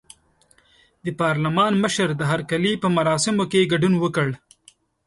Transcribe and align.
د 1.05 1.07
پارلمان 1.21 1.73
مشر 1.83 2.09
د 2.15 2.21
هرکلي 2.31 2.73
په 2.83 2.87
مراسمو 2.97 3.43
کې 3.51 3.69
ګډون 3.71 3.93
وکړ. 3.99 4.29